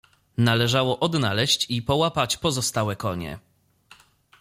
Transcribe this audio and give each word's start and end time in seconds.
Należało 0.37 0.99
odnaleźć 0.99 1.65
i 1.71 1.81
połapać 1.81 2.37
pozostałe 2.37 2.95
konie. 2.95 3.39